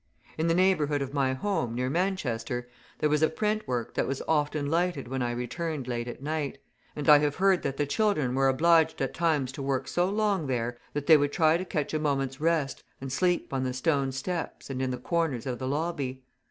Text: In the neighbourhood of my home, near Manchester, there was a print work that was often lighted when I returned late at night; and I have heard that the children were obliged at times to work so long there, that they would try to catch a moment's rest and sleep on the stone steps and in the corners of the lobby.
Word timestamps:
In 0.35 0.47
the 0.47 0.55
neighbourhood 0.55 1.03
of 1.03 1.13
my 1.13 1.33
home, 1.33 1.75
near 1.75 1.87
Manchester, 1.87 2.67
there 2.97 3.07
was 3.07 3.21
a 3.21 3.29
print 3.29 3.67
work 3.67 3.93
that 3.93 4.07
was 4.07 4.23
often 4.27 4.65
lighted 4.67 5.07
when 5.07 5.21
I 5.21 5.29
returned 5.29 5.87
late 5.87 6.07
at 6.07 6.23
night; 6.23 6.57
and 6.95 7.07
I 7.07 7.19
have 7.19 7.35
heard 7.35 7.61
that 7.61 7.77
the 7.77 7.85
children 7.85 8.33
were 8.33 8.47
obliged 8.49 8.99
at 8.99 9.13
times 9.13 9.51
to 9.51 9.61
work 9.61 9.87
so 9.87 10.09
long 10.09 10.47
there, 10.47 10.75
that 10.93 11.05
they 11.05 11.17
would 11.17 11.31
try 11.31 11.55
to 11.55 11.65
catch 11.65 11.93
a 11.93 11.99
moment's 11.99 12.41
rest 12.41 12.83
and 12.99 13.11
sleep 13.11 13.53
on 13.53 13.63
the 13.63 13.73
stone 13.73 14.11
steps 14.11 14.71
and 14.71 14.81
in 14.81 14.89
the 14.89 14.97
corners 14.97 15.45
of 15.45 15.59
the 15.59 15.67
lobby. 15.67 16.23